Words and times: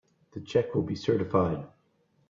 The 0.31 0.41
check 0.41 0.73
will 0.73 0.81
be 0.81 0.95
certified. 0.95 1.63